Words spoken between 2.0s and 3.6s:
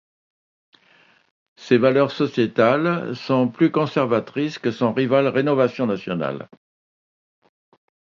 sociétales sont